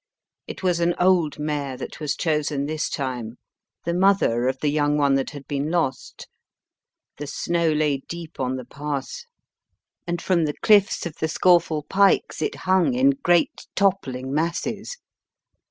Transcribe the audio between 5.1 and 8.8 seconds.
that had been lost. The snow lay deep on the